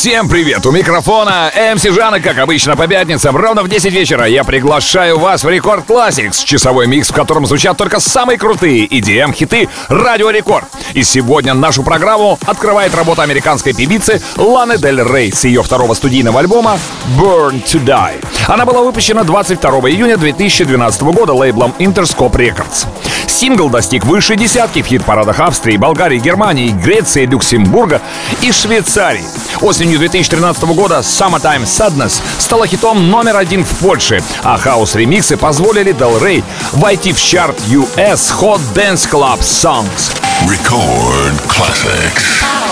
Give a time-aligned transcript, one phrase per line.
[0.00, 0.64] Всем привет!
[0.64, 4.24] У микрофона MC Жанна, как обычно, по пятницам, ровно в 10 вечера.
[4.24, 9.68] Я приглашаю вас в Record Classix, часовой микс, в котором звучат только самые крутые EDM-хиты
[9.88, 10.64] Радио Рекорд.
[10.94, 16.40] И сегодня нашу программу открывает работа американской певицы Ланы Дель Рей с ее второго студийного
[16.40, 16.78] альбома
[17.18, 18.24] Burn to Die.
[18.46, 22.86] Она была выпущена 22 июня 2012 года лейблом Interscope Records.
[23.26, 28.02] Сингл достиг высшей десятки в хит-парадах Австрии, Болгарии, Германии, Греции, Люксембурга
[28.42, 29.24] и Швейцарии.
[29.62, 36.20] Осенью 2013 года Summertime Sadness стала хитом номер один в Польше, а хаос-ремиксы позволили Del
[36.20, 40.12] Rey войти в чарт US Hot Dance Club Songs.
[40.46, 42.69] Record Classics.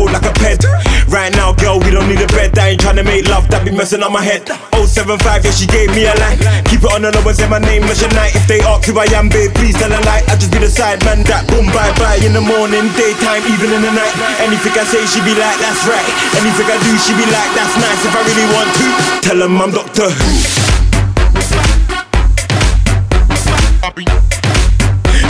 [0.00, 0.64] Roll like a pet.
[1.12, 2.56] Right now, girl, we don't need a bed.
[2.56, 4.48] I ain't tryna make love, that be messing up my head.
[4.72, 6.40] 075, yeah, she gave me a line.
[6.64, 8.32] Keep it on the low and say my name, Mission Night.
[8.32, 10.24] If they ask who I am, babe, please tell a lie.
[10.30, 12.16] I just be the side man that boom, bye bye.
[12.24, 14.14] In the morning, daytime, even in the night.
[14.40, 16.06] Anything I say, she be like, that's right.
[16.40, 18.00] Anything I do, she be like, that's nice.
[18.06, 18.86] If I really want to,
[19.26, 20.30] tell them I'm Doctor Who.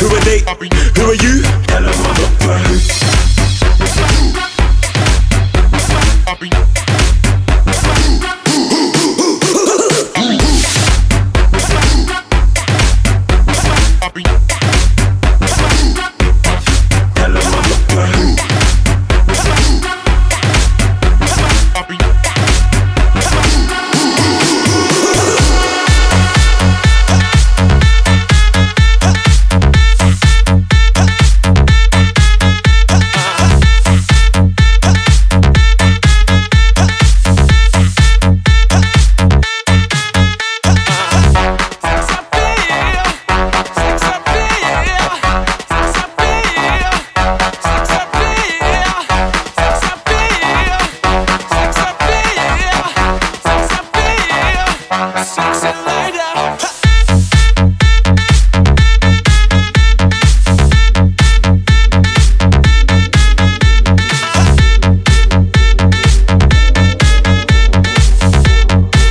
[0.00, 0.40] Who are they?
[0.96, 1.44] Who are you?
[1.68, 1.84] Tell
[6.30, 6.69] Copy.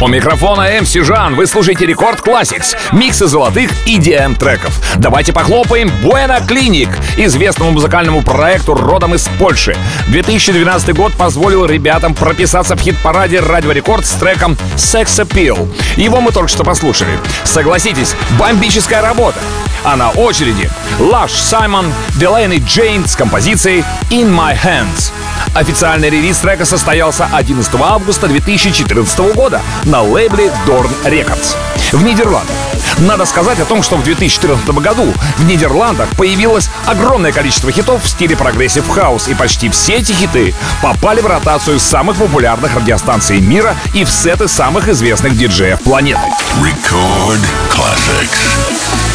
[0.01, 1.36] У микрофона МС Жан.
[1.36, 2.77] Вы слушаете Рекорд Classics.
[2.94, 4.79] Миксы золотых EDM треков.
[4.96, 6.88] Давайте похлопаем Buena Clinic,
[7.18, 9.75] известному музыкальному проекту родом из Польши.
[10.08, 15.70] 2012 год позволил ребятам прописаться в хит-параде Радио Рекорд с треком Sex Appeal.
[15.98, 17.12] Его мы только что послушали.
[17.44, 19.39] Согласитесь, бомбическая работа.
[19.84, 20.70] А на очереди
[21.00, 25.12] Лаш Саймон, Делейни Джейн с композицией In My Hands.
[25.56, 31.56] Официальный релиз трека состоялся 11 августа 2014 года на лейбле Doorn Records
[31.92, 32.56] в Нидерландах.
[33.00, 38.08] Надо сказать о том, что в 2014 году в Нидерландах появилось огромное количество хитов в
[38.08, 43.76] стиле прогрессив хаус, и почти все эти хиты попали в ротацию самых популярных радиостанций мира
[43.94, 46.22] и в сеты самых известных диджеев планеты.
[46.62, 49.09] Record Classix.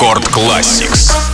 [0.00, 1.29] Рекорд Classics.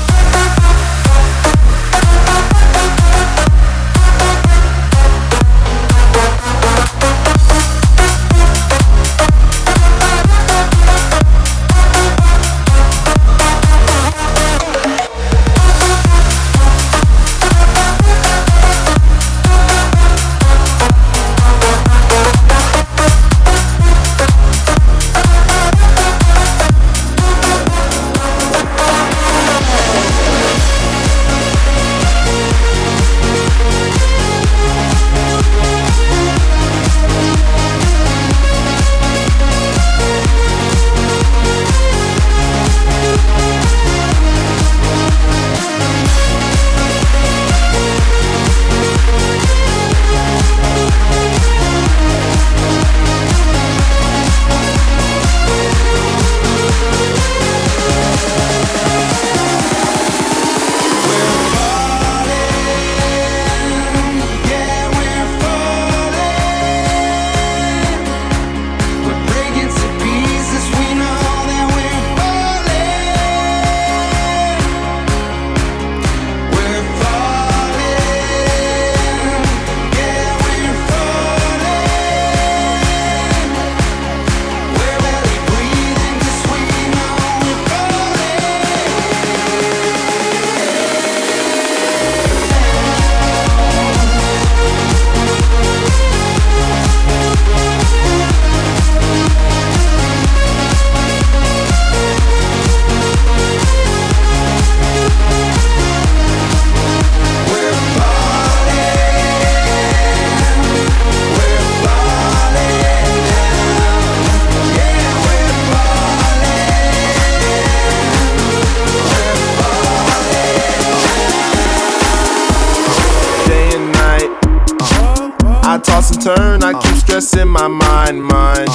[127.16, 128.68] I keep stressing my mind, mind.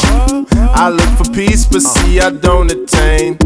[0.74, 3.38] I look for peace, but see I don't attain.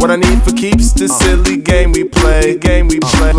[0.00, 3.32] What I need for keeps the silly game we play, game we play.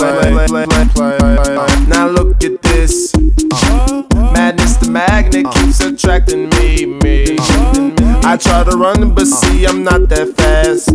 [1.90, 3.12] Now look at this.
[4.90, 7.38] Magnet keeps attracting me, me.
[8.26, 10.90] I try to run, but see I'm not that fast.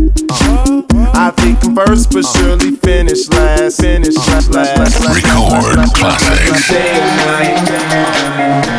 [1.15, 3.81] I think I'm first, but surely finish last.
[3.81, 5.23] Finish last, last, last, last.
[5.23, 6.69] Record classics.
[6.69, 7.55] Day and night.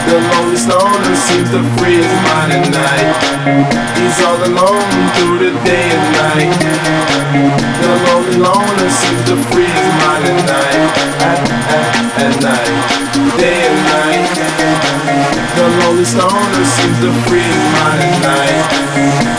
[0.03, 3.15] The lonely stoner seems to free his mind at night.
[3.95, 4.83] He's all alone
[5.15, 6.59] through the day and night.
[7.79, 10.91] The lonely loner seems to free his mind at night.
[11.23, 11.39] At,
[11.71, 11.87] at,
[12.19, 13.39] at night.
[13.39, 14.14] Day and night.
[15.81, 18.63] Lonely stoner seems to free at night.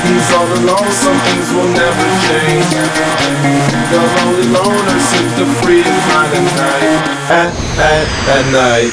[0.05, 2.69] He's all alone, some things will never change.
[3.90, 7.00] The lonely loner seems to free at night.
[7.31, 7.50] At,
[7.81, 8.93] at, at night.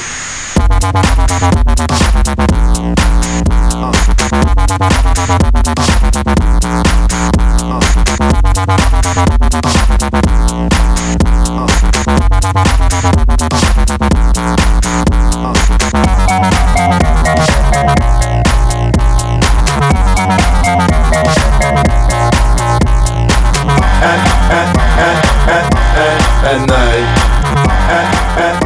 [13.99, 14.12] At,
[26.45, 27.07] at night.
[27.89, 28.62] At, at,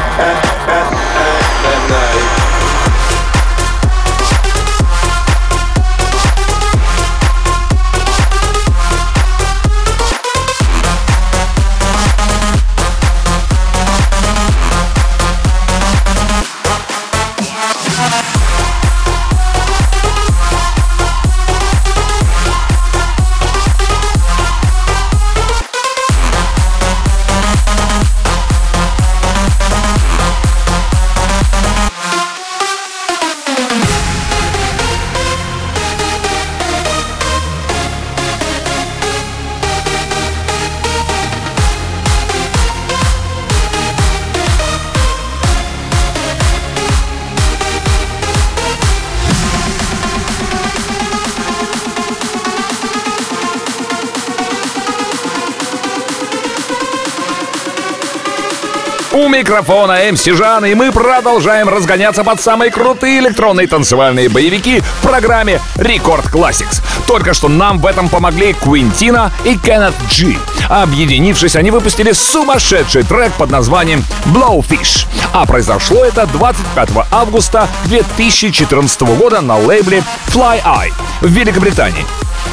[59.38, 65.62] микрофона МС Жан, и мы продолжаем разгоняться под самые крутые электронные танцевальные боевики в программе
[65.76, 66.82] Рекорд Classics.
[67.06, 70.38] Только что нам в этом помогли Квинтина и Кеннет Джи.
[70.70, 75.06] Объединившись, они выпустили сумасшедший трек под названием Blowfish.
[75.34, 82.06] А произошло это 25 августа 2014 года на лейбле Fly Eye в Великобритании.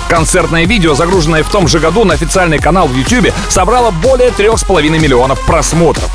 [0.08, 4.82] Концертное видео, загруженное в том же году на официальный канал в YouTube, собрало более 3,5
[4.98, 6.10] миллионов просмотров.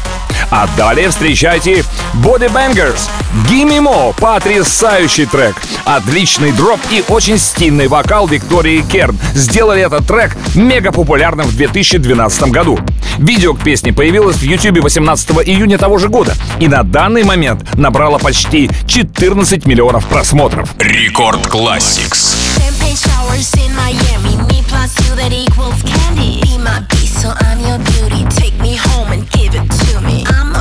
[0.51, 1.83] А далее встречайте
[2.15, 3.09] Body Bangers.
[3.47, 4.15] Gimme Mo.
[4.19, 5.55] Потрясающий трек.
[5.85, 12.43] Отличный дроп и очень стильный вокал Виктории Керн сделали этот трек мега популярным в 2012
[12.49, 12.79] году.
[13.19, 17.75] Видео к песне появилось в YouTube 18 июня того же года и на данный момент
[17.75, 20.73] набрало почти 14 миллионов просмотров.
[20.79, 22.35] Рекорд Classics.
[22.57, 24.35] Champagne showers in Miami.
[24.47, 26.41] Me plus you that equals candy.
[26.41, 28.25] Be my beast, so I'm your beauty.
[28.29, 28.58] Take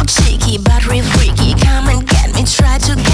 [0.09, 1.53] cheeky, but real freaky.
[1.55, 3.08] Come and get me, try to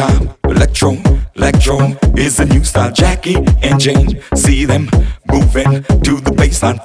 [0.00, 0.30] time.
[0.44, 0.96] Electro,
[1.36, 1.78] electro
[2.16, 2.92] is the new style.
[2.92, 4.88] Jackie and Jane, see them
[5.30, 6.80] moving to the baseline.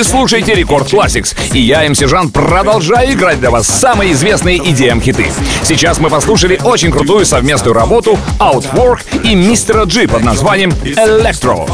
[0.00, 5.24] Вы слушаете Рекорд Classics, и я, МС Жан, продолжаю играть для вас самые известные EDM-хиты.
[5.24, 5.32] Эм
[5.62, 11.68] Сейчас мы послушали очень крутую совместную работу Outwork и Мистера Джи под названием Electro.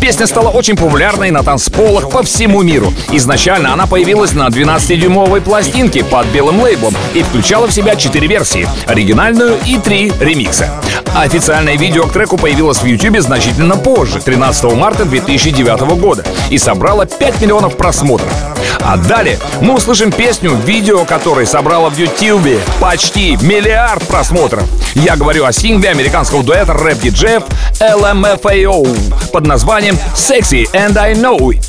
[0.00, 2.92] Песня стала очень популярной на танцполах по всему миру.
[3.12, 8.68] Изначально она появилась на 12-дюймовой пластинке под белым лейблом и включала в себя 4 версии—
[8.88, 10.68] оригинальную и 3 ремикса.
[11.14, 17.06] Официальное видео к треку появилось в YouTube значительно позже, 13 марта 2009 года, и собрало
[17.06, 18.32] 5 миллионов просмотров.
[18.80, 24.64] А далее мы услышим песню, видео которой собрала в YouTube почти миллиард просмотров.
[24.94, 27.42] Я говорю о сингле американского дуэта рэп-диджеев
[27.80, 31.64] LMFAO под названием «Sexy and I Know It».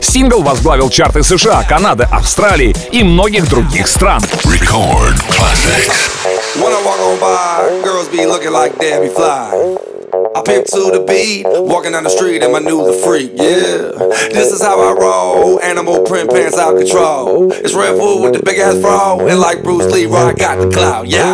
[0.00, 4.20] Сингл возглавил чарты США, Канады, Австралии и многих других стран.
[4.44, 6.10] Record Classics.
[6.56, 9.91] When I walk on by, girls be looking like Debbie Fly.
[10.12, 13.96] I pimp to the beat, walking down the street and my new the freak, yeah.
[14.28, 17.48] This is how I roll, animal print pants out control.
[17.48, 20.68] It's Red Food with the big ass fro, and like Bruce Lee, I got the
[20.68, 21.32] clout, yeah.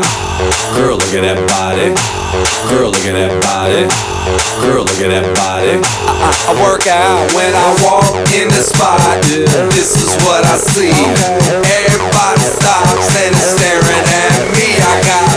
[0.79, 1.91] Girl, look at that body.
[2.71, 3.83] Girl, look at that body.
[4.63, 5.83] Girl, look at that body.
[5.83, 9.03] I, I, I work out when I walk in the spot.
[9.75, 10.95] This is what I see.
[11.83, 14.79] Everybody stops and staring at me.
[14.79, 15.28] I got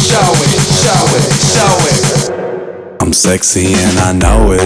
[0.00, 0.50] show it,
[0.82, 2.98] show it, show it.
[3.00, 4.60] I'm sexy and I know it.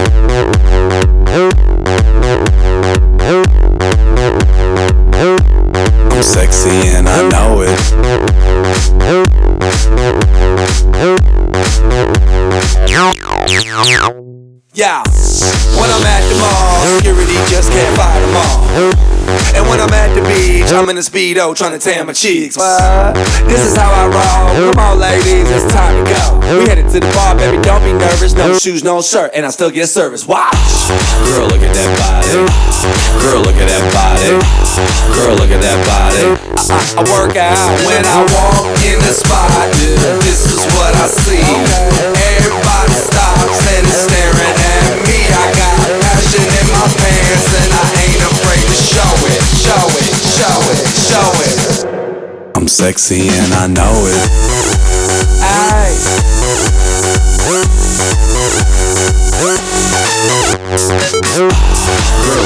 [6.11, 7.79] I'm sexy and I know it.
[14.73, 15.03] Yeah,
[15.75, 19.08] when I'm at the mall, security just can't fight them all.
[19.55, 22.57] And when I'm at the beach, I'm in a speedo trying to tan my cheeks.
[22.57, 23.15] What?
[23.45, 24.73] This is how I roll.
[24.73, 26.39] Come on, ladies, it's time to go.
[26.59, 27.61] We headed to the bar, baby.
[27.61, 28.33] Don't be nervous.
[28.33, 30.27] No shoes, no shirt, and I still get service.
[30.27, 30.55] Watch.
[31.29, 32.45] Girl, look at that body.
[33.23, 34.39] Girl, look at that body.
[35.15, 36.35] Girl, look at that body.
[36.57, 39.38] I, I, I work out when I walk in the spot.
[52.79, 54.15] Sexy and I know it.
[55.43, 55.99] Aye.
[61.35, 61.51] Girl,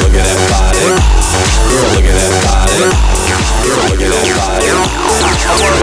[0.02, 0.80] look at that body.
[1.70, 2.74] Girl, look at that body.
[2.82, 2.98] Girl,
[3.92, 5.83] look at that body.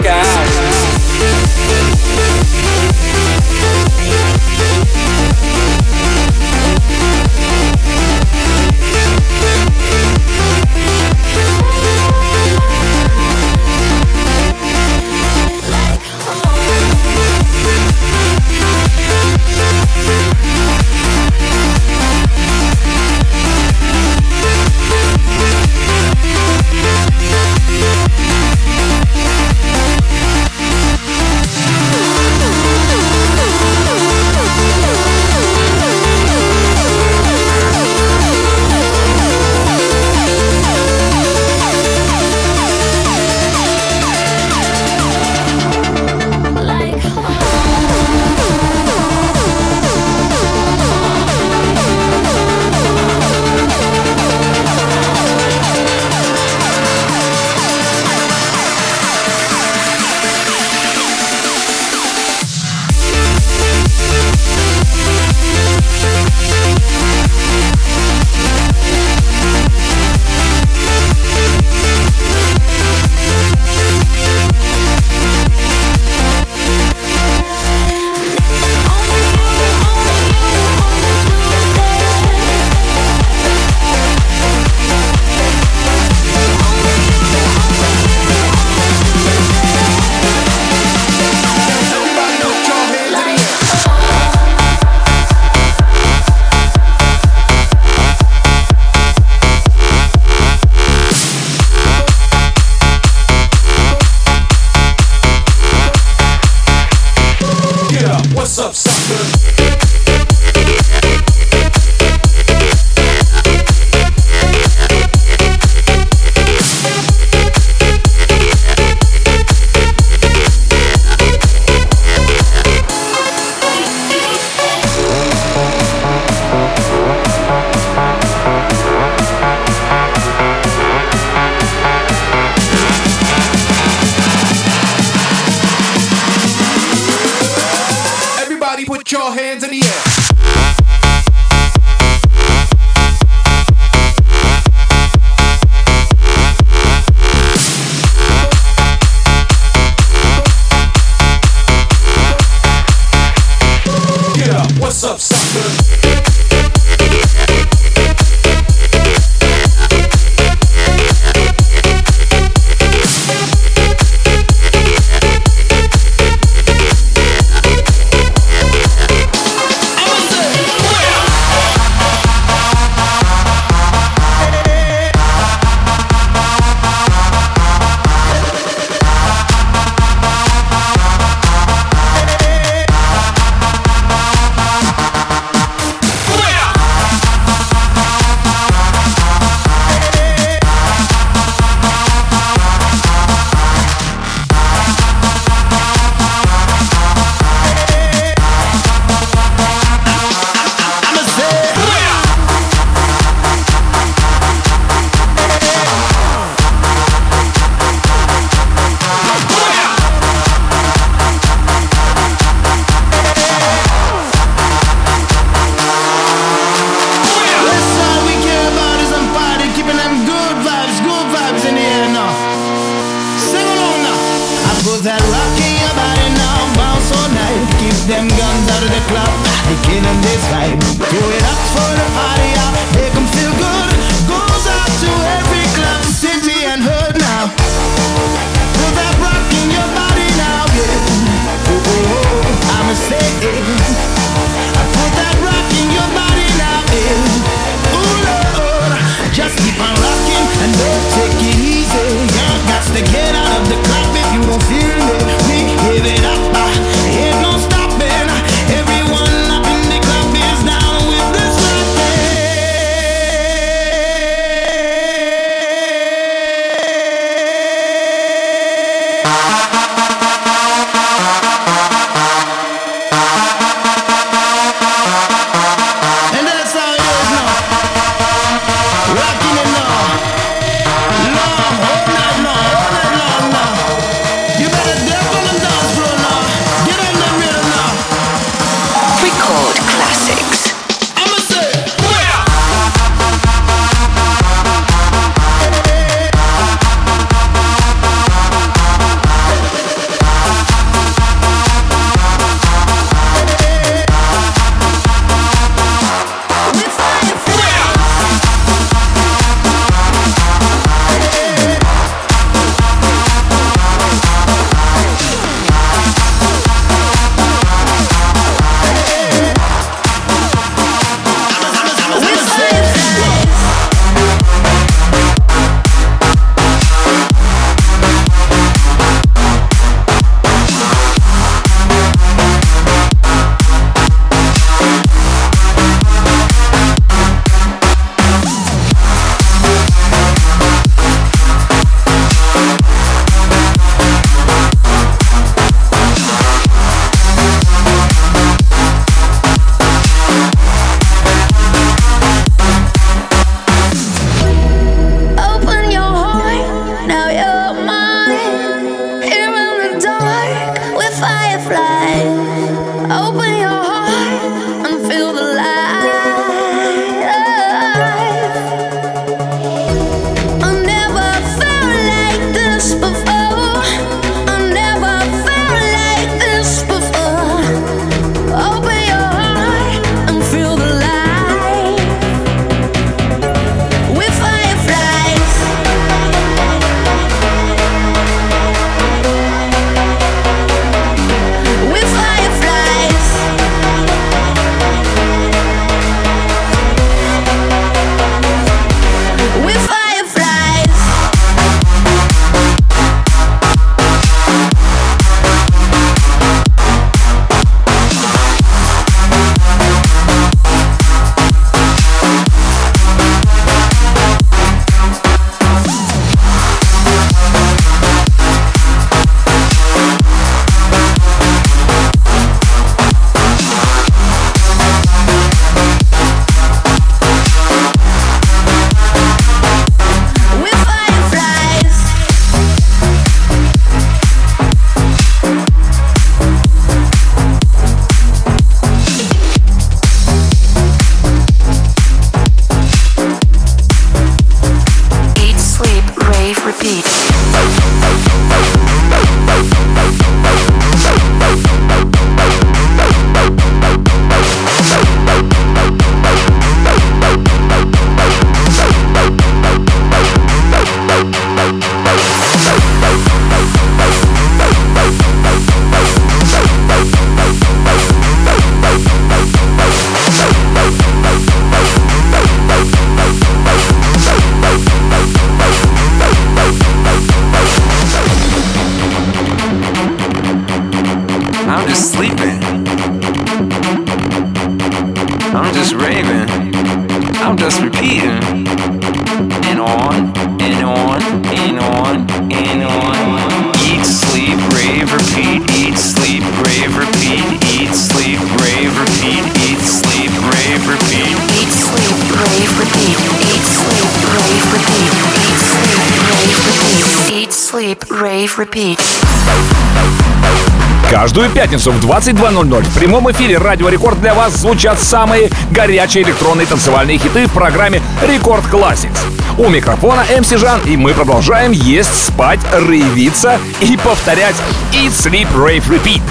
[511.71, 517.17] Пятницу в 22.00 в прямом эфире Радио Рекорд для вас звучат самые горячие электронные танцевальные
[517.17, 519.17] хиты в программе Рекорд Classics.
[519.57, 524.57] У микрофона МС Жан, и мы продолжаем есть, спать, рейвиться и повторять
[524.91, 526.21] Eat, Sleep, Rave, Repeat.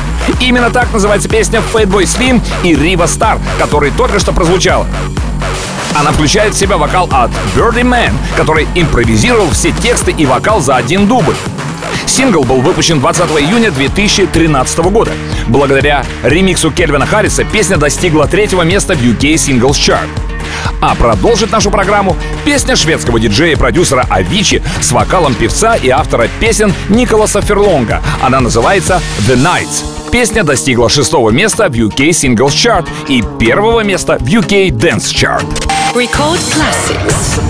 [0.41, 4.86] Именно так называется песня Fatboy Slim и Riva Star, которая только что прозвучала.
[5.95, 10.76] Она включает в себя вокал от Birdie Man, который импровизировал все тексты и вокал за
[10.76, 11.34] один дубль.
[12.11, 15.12] Сингл был выпущен 20 июня 2013 года.
[15.46, 20.08] Благодаря ремиксу Кельвина Харриса песня достигла третьего места в UK Singles Chart.
[20.80, 26.28] А продолжит нашу программу песня шведского диджея и продюсера Авичи с вокалом певца и автора
[26.40, 28.02] песен Николаса Ферлонга.
[28.20, 29.84] Она называется «The Nights».
[30.11, 35.46] Песня достигла шестого места в UK Singles Chart и первого места в UK Dance Chart.
[35.94, 37.49] Record Classics.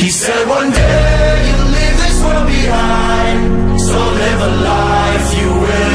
[0.00, 5.89] He said, one day you'll leave this world behind, so live a life you will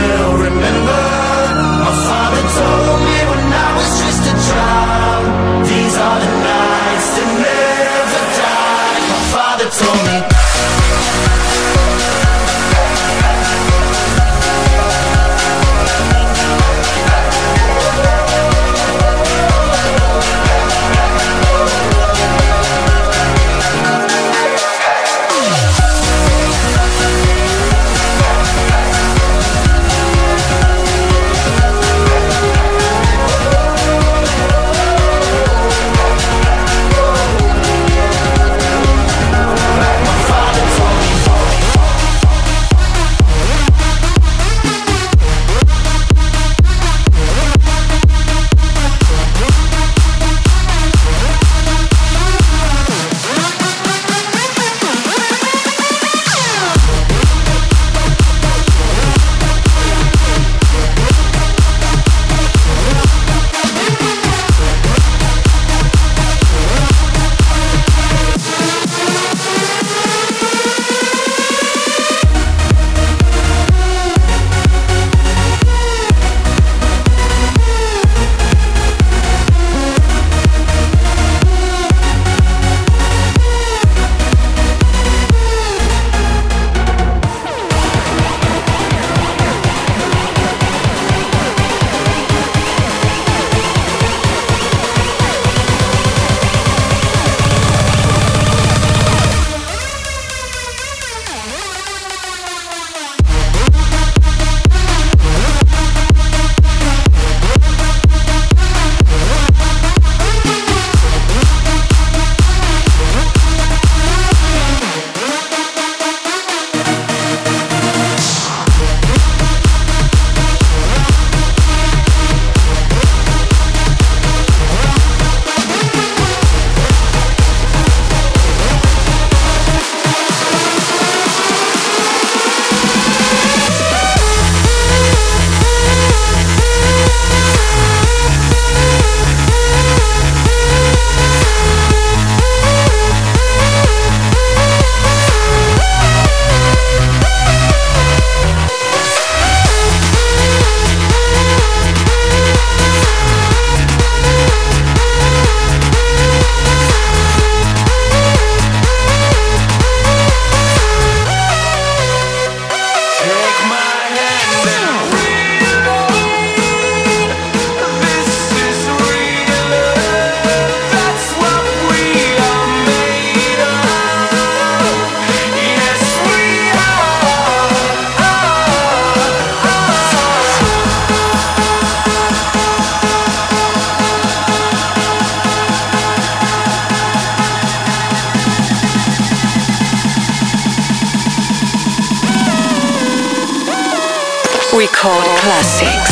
[195.45, 196.04] classic.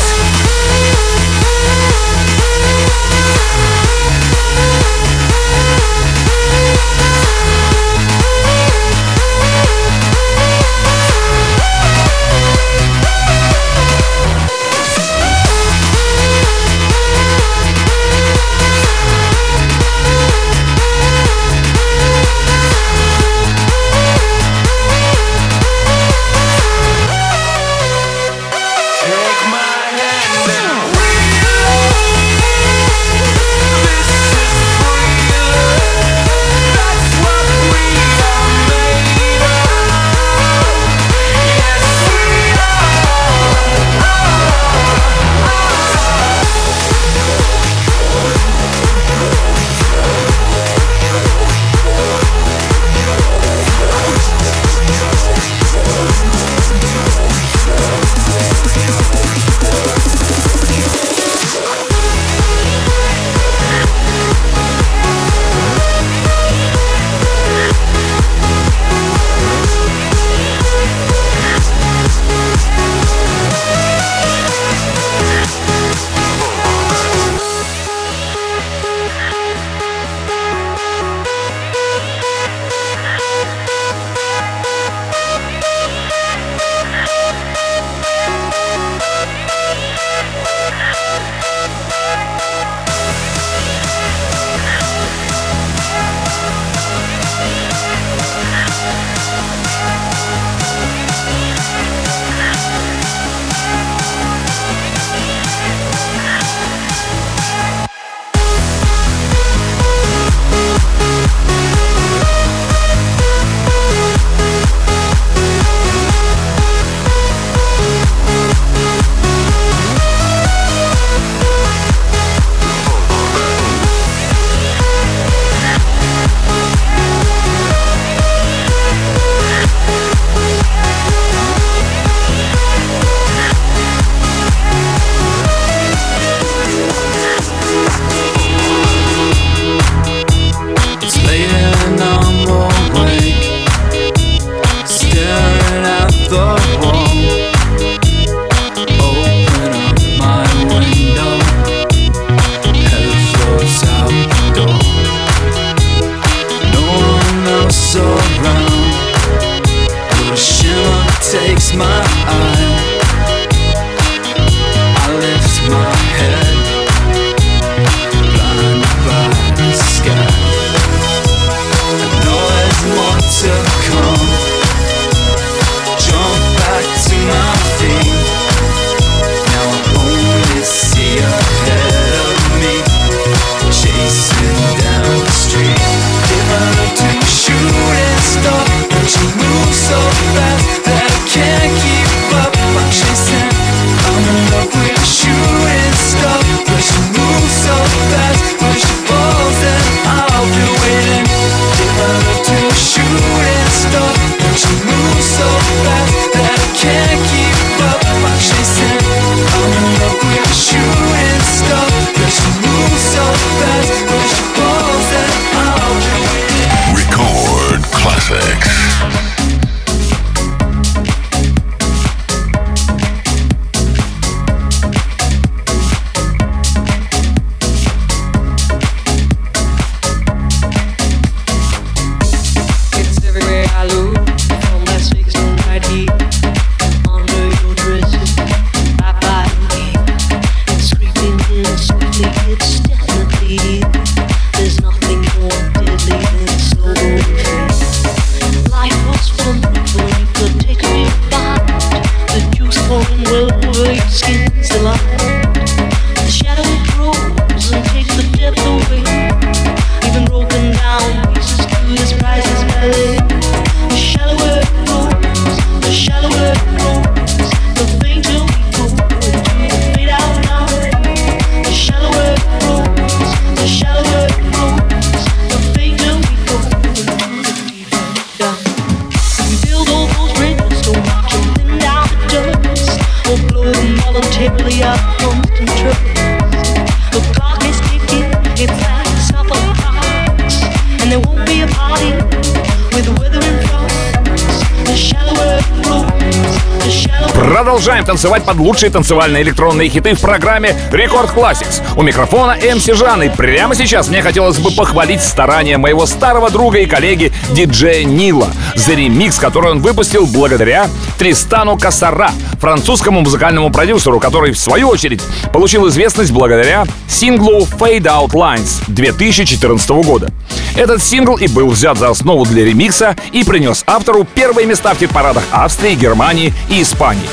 [298.23, 301.81] танцевать под лучшие танцевальные электронные хиты в программе Рекорд Classics.
[301.97, 306.77] У микрофона МС Жан, и прямо сейчас мне хотелось бы похвалить старания моего старого друга
[306.77, 314.21] и коллеги диджея Нила за ремикс, который он выпустил благодаря Тристану Кассара, французскому музыкальному продюсеру,
[314.21, 315.21] который, в свою очередь,
[315.51, 320.31] получил известность благодаря синглу Fade Out Lines 2014 года.
[320.77, 324.99] Этот сингл и был взят за основу для ремикса и принес автору первые места в
[324.99, 327.27] хит-парадах Австрии, Германии и Испании.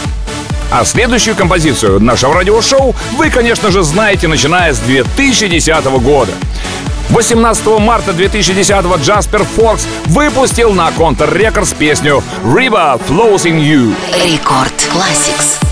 [0.70, 6.32] А следующую композицию нашего радиошоу вы, конечно же, знаете, начиная с 2010 года.
[7.10, 13.94] 18 марта 2010-го Джаспер Форкс выпустил на Контр Рекордс песню «River Flows in You».
[14.24, 15.69] Рекорд Classics.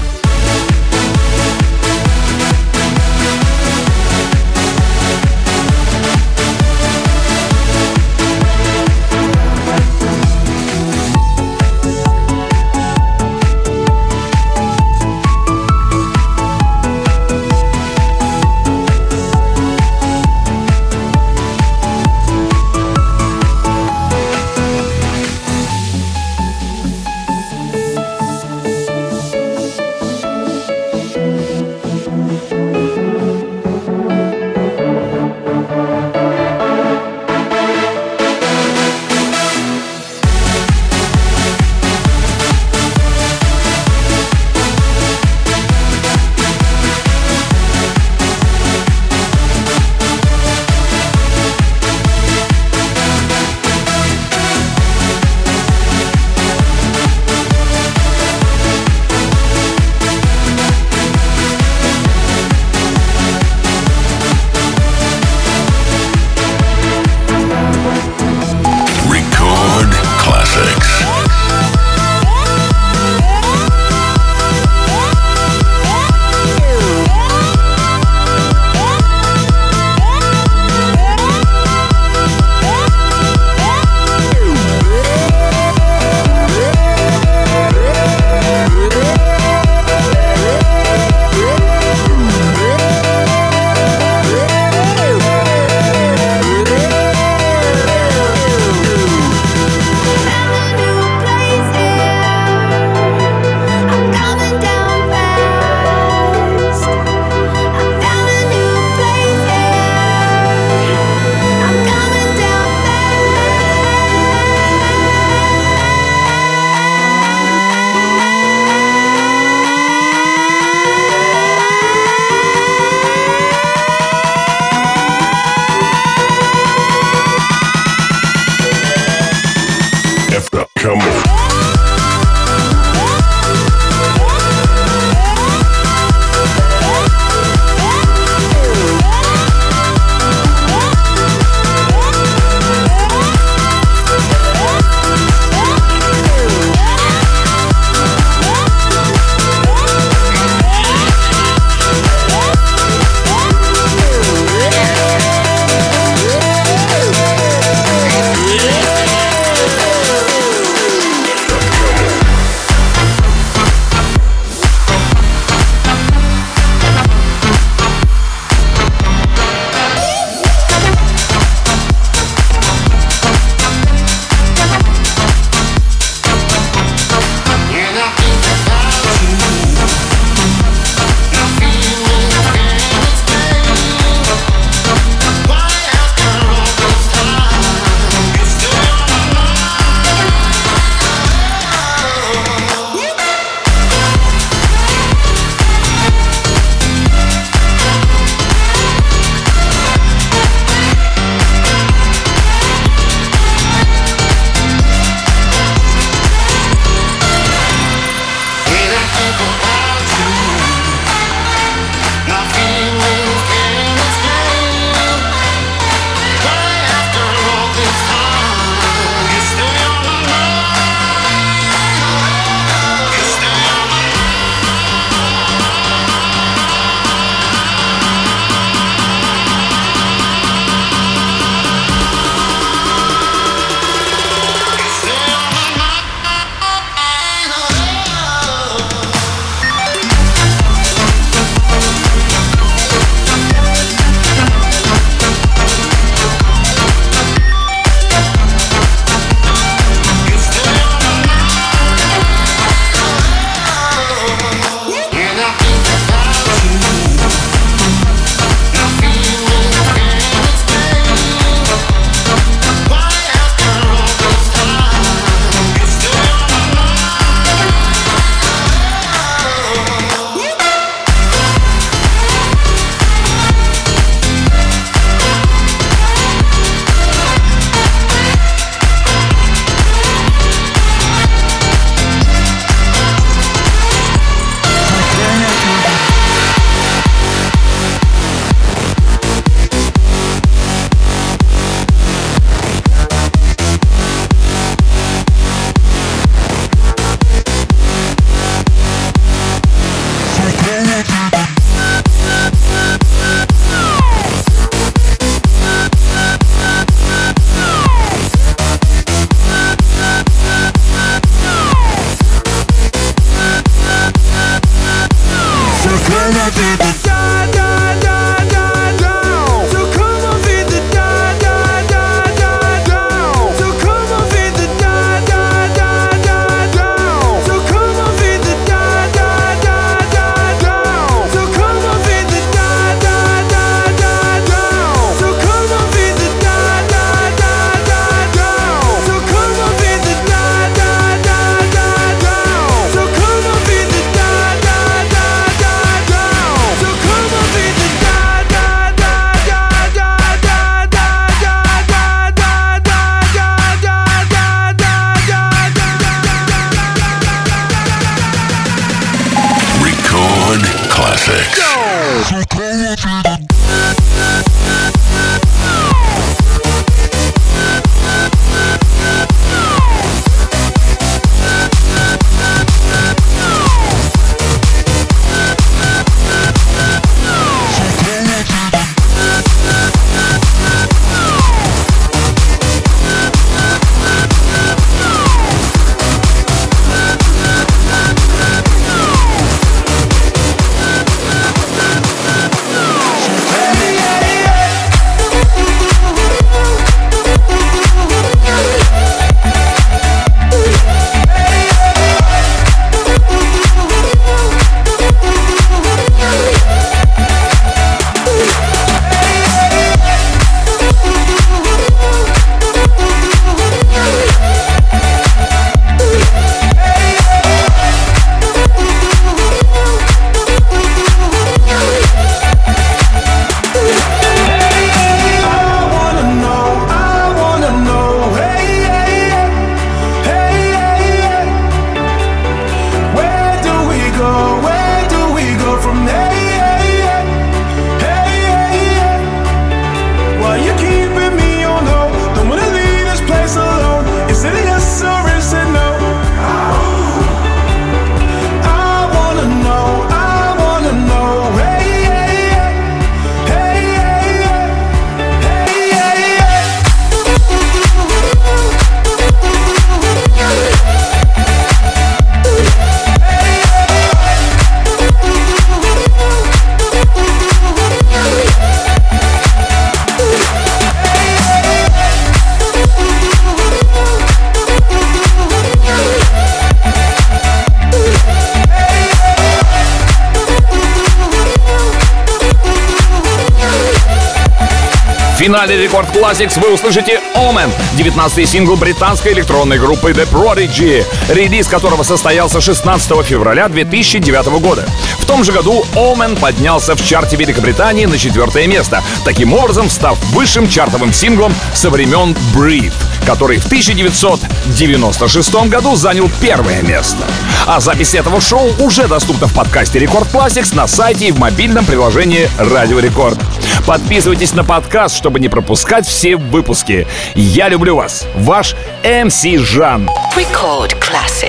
[485.49, 492.03] Финале Record Classix вы услышите Omen, 19-й сингл британской электронной группы The Prodigy, релиз которого
[492.03, 494.87] состоялся 16 февраля 2009 года.
[495.19, 500.23] В том же году Omen поднялся в чарте Великобритании на четвертое место, таким образом став
[500.35, 502.93] высшим чартовым синглом со времен Breathe,
[503.25, 507.25] который в 1996 году занял первое место.
[507.67, 511.87] А запись этого шоу уже доступна в подкасте Record Classix на сайте и в мобильном
[511.87, 513.39] приложении Радио Рекорд.
[513.87, 517.07] Подписывайтесь на подкаст, чтобы не пропускать все выпуски.
[517.35, 518.27] Я люблю вас.
[518.35, 520.11] Ваш МС Жан.
[520.37, 521.48] Record Classics.